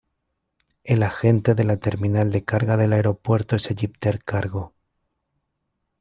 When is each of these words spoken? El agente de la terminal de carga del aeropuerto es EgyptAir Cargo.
El 0.83 1.03
agente 1.03 1.53
de 1.53 1.63
la 1.63 1.77
terminal 1.77 2.31
de 2.31 2.43
carga 2.43 2.75
del 2.75 2.93
aeropuerto 2.93 3.55
es 3.55 3.69
EgyptAir 3.69 4.23
Cargo. 4.23 4.73